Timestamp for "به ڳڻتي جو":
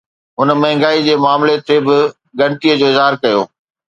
1.87-2.87